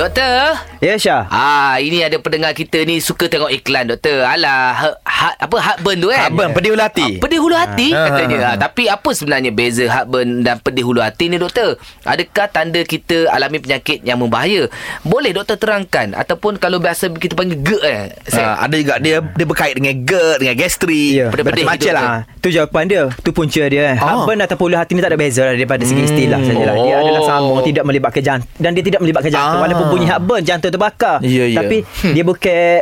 Doktor. 0.00 0.56
Ya 0.80 0.96
Syah 0.96 1.28
Ah, 1.28 1.76
ini 1.76 2.00
ada 2.00 2.16
pendengar 2.16 2.56
kita 2.56 2.88
ni 2.88 3.04
suka 3.04 3.28
tengok 3.28 3.52
iklan 3.52 3.84
doktor. 3.84 4.24
Alah, 4.24 4.72
ha, 4.72 4.88
ha, 4.96 5.28
apa 5.36 5.56
heartburn 5.60 6.00
tu 6.00 6.08
kan? 6.08 6.24
Heartburn, 6.24 6.56
pedih 6.56 6.72
hulu 6.72 6.80
hati. 6.80 7.04
Ah, 7.04 7.20
pedih 7.20 7.36
hulu 7.38 7.52
hati 7.52 7.88
Ah. 7.92 8.08
katanya. 8.08 8.36
Ah, 8.40 8.56
tapi 8.56 8.88
apa 8.88 9.12
sebenarnya 9.12 9.52
beza 9.52 9.84
heartburn 9.84 10.40
dan 10.40 10.56
pedih 10.56 10.88
hulu 10.88 11.04
hati 11.04 11.28
ni 11.28 11.36
doktor? 11.36 11.76
Adakah 12.00 12.48
tanda 12.48 12.80
kita 12.80 13.28
alami 13.28 13.60
penyakit 13.60 14.00
yang 14.00 14.16
membahaya? 14.16 14.72
Boleh 15.04 15.36
doktor 15.36 15.60
terangkan 15.60 16.16
ataupun 16.16 16.56
kalau 16.56 16.80
biasa 16.80 17.12
kita 17.12 17.36
panggil 17.36 17.60
GERD 17.60 17.84
eh. 17.84 18.00
Uh, 18.32 18.56
ada 18.56 18.72
juga 18.72 18.96
dia 18.96 19.20
dia 19.20 19.44
berkait 19.44 19.76
dengan 19.76 19.92
GERD, 20.00 20.36
dengan 20.40 20.56
gastrik. 20.56 21.12
Ya. 21.12 21.28
Pedih-pedih 21.28 21.64
Macam-macam 21.68 21.92
lah. 21.92 22.24
Ha, 22.24 22.40
tu 22.40 22.48
jawapan 22.48 22.84
dia 22.86 23.02
Tu 23.20 23.30
punca 23.30 23.62
dia 23.62 23.92
Ah. 23.92 24.16
Heartburn 24.16 24.40
ataupun 24.40 24.64
ulu 24.66 24.76
hati 24.80 24.96
ni 24.96 25.04
tak 25.04 25.12
ada 25.12 25.18
beza 25.18 25.44
lah 25.44 25.52
Daripada 25.52 25.84
segi 25.84 26.02
istilah 26.02 26.40
sajalah 26.40 26.74
Dia 26.78 26.94
Oh. 26.94 27.02
adalah 27.02 27.22
sama 27.22 27.54
Tidak 27.60 27.84
melibatkan 27.84 28.22
jantung 28.22 28.48
Dan 28.56 28.70
dia 28.72 28.80
tidak 28.82 29.00
melibatkan 29.00 29.28
jantung 29.28 29.52
Ah. 29.52 29.62
Walaupun 29.62 29.86
bunyi 29.90 30.06
heartburn 30.06 30.42
Jantung 30.46 30.70
terbakar 30.70 31.18
Ya, 31.20 31.44
ya. 31.46 31.60
Tapi 31.60 31.82
dia 32.14 32.24
bukan 32.24 32.80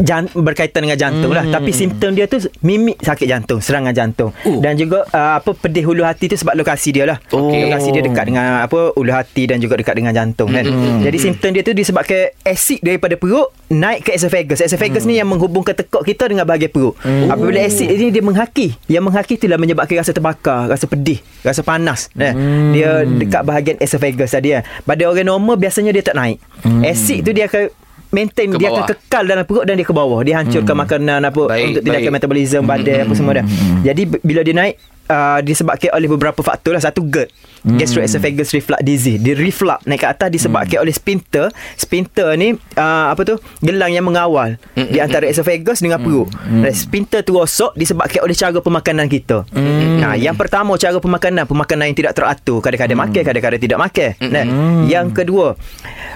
jan, 0.00 0.28
berkaitan 0.32 0.84
dengan 0.84 0.98
jantung 0.98 1.32
lah. 1.32 1.44
Tapi 1.46 1.70
simptom 1.72 2.12
dia 2.12 2.28
tu 2.28 2.40
mimik 2.60 3.00
sakit 3.00 3.26
jantung 3.26 3.58
serangan 3.60 3.92
jantung. 3.92 4.30
Oh. 4.46 4.60
dan 4.62 4.76
juga 4.76 5.04
uh, 5.10 5.38
apa 5.38 5.52
pedih 5.56 5.84
hulu 5.86 6.02
hati 6.04 6.30
tu 6.30 6.36
sebab 6.36 6.56
lokasi 6.56 6.92
dia 6.92 7.04
lah. 7.08 7.18
Okey. 7.30 7.68
lokasi 7.68 7.88
dia 7.92 8.02
dekat 8.04 8.24
dengan 8.28 8.62
apa 8.64 8.92
ulu 8.94 9.12
hati 9.12 9.48
dan 9.48 9.58
juga 9.62 9.78
dekat 9.78 9.96
dengan 9.96 10.12
jantung 10.12 10.52
kan. 10.52 10.64
Jadi 11.02 11.18
simptom 11.20 11.50
dia 11.52 11.62
tu 11.62 11.72
disebabkan 11.72 12.32
asid 12.44 12.80
daripada 12.82 13.14
perut 13.16 13.52
naik 13.70 14.08
ke 14.08 14.10
esophagus. 14.14 14.62
Esophagus 14.62 15.04
ni 15.04 15.18
yang 15.18 15.28
menghubungkan 15.28 15.74
tekak 15.76 16.02
kita 16.04 16.30
dengan 16.30 16.44
bahagian 16.44 16.72
perut. 16.72 16.94
Apabila 17.30 17.60
asid 17.62 17.88
ni 17.90 18.12
dia 18.12 18.22
menghaki. 18.24 18.76
Yang 18.90 19.04
menghaki 19.12 19.34
itulah 19.38 19.58
menyebabkan 19.60 20.02
rasa 20.02 20.12
terbakar 20.12 20.68
rasa 20.70 20.84
pedih 20.88 21.20
rasa 21.42 21.62
panas. 21.62 22.10
Kan? 22.12 22.34
dia 22.72 23.06
dekat 23.06 23.42
bahagian 23.46 23.76
esophagus 23.80 24.34
tadi 24.34 24.56
kan. 24.56 24.62
Pada 24.84 25.02
orang 25.08 25.26
normal 25.26 25.56
biasanya 25.56 25.90
dia 25.94 26.04
tak 26.04 26.16
naik. 26.18 26.38
Asid 26.84 27.22
tu 27.26 27.30
dia 27.32 27.46
akan 27.48 27.85
maintain 28.16 28.48
Ke 28.48 28.56
dia 28.56 28.66
bawah. 28.66 28.80
akan 28.80 28.90
kekal 28.90 29.22
dalam 29.26 29.44
perut 29.44 29.62
dan 29.62 29.76
dia 29.76 29.84
ke 29.84 29.92
bawah. 29.92 30.20
Dia 30.20 30.40
hancurkan 30.40 30.72
makanan 30.74 31.20
apa 31.22 31.42
Baik, 31.46 31.64
untuk 31.68 31.82
tindakan 31.84 32.12
metabolisme 32.14 32.64
badan 32.64 32.98
apa 33.02 33.12
semua 33.12 33.32
dah 33.34 33.44
jadi 33.82 34.02
b- 34.02 34.22
bila 34.22 34.40
dia 34.40 34.54
naik 34.54 34.74
Uh, 35.06 35.38
disebabkan 35.38 35.94
oleh 35.94 36.10
beberapa 36.10 36.42
faktor 36.42 36.74
lah. 36.74 36.82
Satu 36.82 37.06
GERD. 37.06 37.30
Gastroesophagus 37.66 38.54
reflux 38.54 38.78
disease. 38.86 39.18
Dia 39.18 39.34
reflux 39.34 39.82
naik 39.90 39.98
ke 39.98 40.06
atas 40.06 40.28
Disebabkan 40.30 40.86
oleh 40.86 40.94
sphincter 40.94 41.50
Sphincter 41.74 42.38
ni 42.38 42.54
uh, 42.54 43.10
Apa 43.10 43.26
tu 43.26 43.42
Gelang 43.58 43.90
yang 43.90 44.06
mengawal 44.06 44.54
Di 44.78 45.02
antara 45.02 45.26
esophagus 45.26 45.82
dengan 45.82 45.98
perut. 45.98 46.30
Dan 46.46 46.70
Sphincter 46.70 47.26
tu 47.26 47.34
rosak 47.34 47.74
Disebabkan 47.74 48.22
oleh 48.22 48.38
cara 48.38 48.54
pemakanan 48.54 49.10
kita. 49.10 49.42
Nah, 49.98 50.14
Yang 50.14 50.46
pertama 50.46 50.78
cara 50.78 51.02
pemakanan. 51.02 51.42
Pemakanan 51.50 51.90
yang 51.90 51.98
tidak 51.98 52.14
teratur. 52.14 52.62
Kadang-kadang 52.62 52.98
makan 53.02 53.22
Kadang-kadang 53.26 53.58
tidak 53.58 53.78
makan. 53.82 54.10
Nah, 54.30 54.44
Yang 54.86 55.06
kedua 55.10 55.46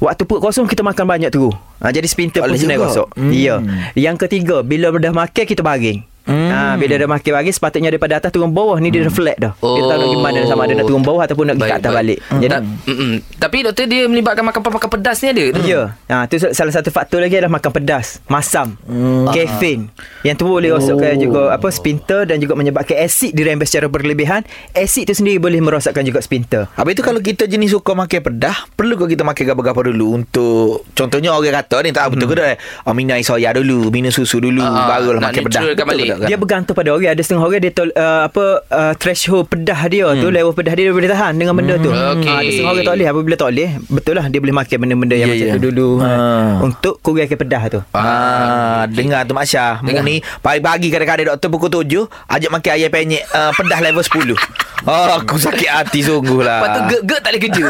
Waktu 0.00 0.24
perut 0.24 0.40
kosong 0.40 0.64
Kita 0.64 0.80
makan 0.80 1.04
banyak 1.04 1.28
tu. 1.28 1.52
Ha, 1.84 1.92
Jadi 1.92 2.08
sphincter 2.08 2.40
pun 2.40 2.56
juga. 2.56 2.80
rosak 2.80 3.08
Ya. 3.28 3.60
Yang 3.92 4.16
ketiga 4.24 4.64
Bila 4.64 4.96
dah 4.96 5.12
makan 5.12 5.44
Kita 5.44 5.60
baring 5.60 6.13
Hmm. 6.24 6.48
Ha, 6.48 6.58
bila 6.74 6.96
dah 6.96 7.04
makin 7.06 7.30
bagi 7.34 7.50
sepatutnya 7.50 7.88
daripada 7.88 8.16
atas 8.16 8.32
turun 8.32 8.48
bawah 8.48 8.76
ni 8.76 8.88
dia 8.88 9.04
reflect 9.04 9.38
dah. 9.38 9.52
Oh. 9.60 9.76
Dia 9.76 9.84
tahu 9.84 9.98
nak 9.98 10.08
gimana 10.08 10.38
sama 10.44 10.64
ada 10.64 10.72
nak 10.74 10.86
turun 10.86 11.00
bawah 11.00 11.20
ataupun 11.20 11.44
nak 11.46 11.56
pergi 11.56 11.68
ke 11.68 11.78
atas 11.78 11.92
balik. 11.92 12.18
Jadi 12.32 12.48
Ta- 12.48 12.64
mm-mm. 12.64 13.12
Tapi 13.36 13.56
doktor 13.60 13.84
dia 13.84 14.02
melibatkan 14.04 14.40
makan-makan 14.42 14.88
pedas 14.90 15.20
ni 15.20 15.28
ada? 15.30 15.44
Ya. 15.60 15.82
Ha, 16.08 16.24
tu 16.24 16.40
salah 16.40 16.72
satu 16.72 16.88
faktor 16.88 17.20
lagi 17.20 17.36
adalah 17.36 17.52
makan 17.52 17.70
pedas, 17.70 18.24
masam, 18.24 18.80
Hmm. 18.82 19.28
kafein. 19.28 19.92
Yang 20.22 20.36
tu 20.38 20.44
boleh 20.46 20.70
rosakkan 20.70 21.12
Oh. 21.12 21.20
juga 21.20 21.40
apa 21.52 21.68
sphincter 21.68 22.24
dan 22.24 22.40
juga 22.40 22.56
menyebabkan 22.56 22.96
asid 22.98 23.32
dirembes 23.32 23.68
secara 23.68 23.86
berlebihan. 23.86 24.48
Asid 24.72 25.04
tu 25.04 25.14
sendiri 25.14 25.36
boleh 25.36 25.60
merosakkan 25.60 26.00
juga 26.02 26.18
sphincter. 26.18 26.72
Habis 26.72 26.92
tu 26.94 27.02
kalau 27.02 27.20
kita 27.20 27.44
jenis 27.44 27.70
suka 27.70 27.92
makan 27.92 28.20
pedah, 28.22 28.64
perlu 28.72 28.96
ke 28.96 29.12
kita 29.12 29.22
makan 29.22 29.44
gapa-gapa 29.46 29.80
dulu 29.84 30.16
untuk 30.16 30.88
contohnya 30.92 31.30
orang 31.30 31.60
kata 31.60 31.76
ni 31.80 31.92
tak 31.92 32.08
betul 32.10 32.26
ke 32.26 32.34
dah. 32.34 32.56
Oh, 32.82 32.92
minum 32.92 33.12
air 33.12 33.20
soya 33.20 33.52
dulu, 33.52 33.92
minum 33.92 34.08
susu 34.08 34.40
dulu, 34.40 34.60
Ah, 34.60 34.88
barulah 34.88 35.20
makan 35.20 35.42
naturalkan 35.44 36.13
ke 36.14 36.20
tak? 36.20 36.28
Dia 36.28 36.36
bergantung 36.36 36.74
pada 36.74 36.88
orang 36.90 37.10
Ada 37.10 37.20
setengah 37.20 37.42
orang 37.42 37.60
Dia 37.60 37.70
tol, 37.70 37.88
uh, 37.90 38.20
apa 38.24 38.44
uh, 38.64 38.92
Threshold 38.94 39.44
pedah 39.46 39.80
dia 39.86 40.06
tu 40.14 40.28
Level 40.28 40.52
pedah 40.52 40.72
dia 40.72 40.84
Dia 40.84 40.94
boleh 40.94 41.06
tahan 41.06 41.32
Dengan 41.34 41.54
benda 41.54 41.74
tu 41.76 41.88
Hmm, 41.88 42.16
okey. 42.16 42.28
Ah, 42.28 42.38
Ada 42.38 42.50
setengah 42.50 42.70
orang 42.70 42.84
tak 42.84 42.94
boleh 42.94 43.08
Apabila 43.08 43.34
tak 43.34 43.48
boleh 43.48 43.70
Betul 43.84 44.14
lah 44.14 44.26
Dia 44.26 44.38
boleh 44.38 44.54
makan 44.54 44.76
benda-benda 44.78 45.14
Yang 45.14 45.22
Ya, 45.24 45.34
macam 45.34 45.46
ya. 45.46 45.52
tu 45.52 45.62
dulu 45.64 45.88
Ah. 45.96 46.52
Untuk 46.60 46.94
kurangkan 47.00 47.36
pedah 47.36 47.62
tu 47.68 47.80
Ah, 47.90 48.82
dengar 48.86 49.22
tu 49.22 49.32
Mak 49.32 49.44
Syah. 49.44 49.74
Mu 49.80 49.98
ni 50.00 50.16
pagi-pagi 50.40 50.88
kadang-kadang 50.88 51.26
doktor 51.30 51.48
pukul 51.50 51.70
7 51.70 52.06
ajak 52.28 52.50
makan 52.50 52.70
ayam 52.72 52.90
penyek 52.90 53.22
uh, 53.28 53.50
pedah 53.50 53.78
level 53.80 54.02
10. 54.02 54.36
Oh, 54.84 55.10
aku 55.18 55.36
sakit 55.36 55.64
hati 55.66 56.00
sungguh 56.00 56.40
lah. 56.40 56.60
Lepas 56.60 56.68
tu 56.70 56.80
gerd-gerd 56.86 57.20
tak 57.20 57.30
boleh 57.30 57.42
kerja. 57.42 57.64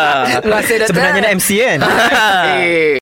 Sebenarnya 0.88 1.20
nak 1.20 1.32
MC 1.36 1.48
kan 1.58 1.78
Eh. 2.60 2.96